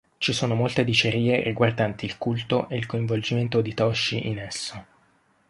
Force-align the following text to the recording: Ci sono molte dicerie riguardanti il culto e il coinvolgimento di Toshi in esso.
Ci 0.17 0.33
sono 0.33 0.55
molte 0.55 0.83
dicerie 0.83 1.43
riguardanti 1.43 2.05
il 2.05 2.17
culto 2.17 2.67
e 2.69 2.75
il 2.75 2.87
coinvolgimento 2.87 3.61
di 3.61 3.75
Toshi 3.75 4.25
in 4.29 4.39
esso. 4.39 4.85